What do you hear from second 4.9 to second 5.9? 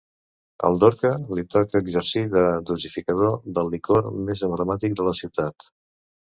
de la ciutat.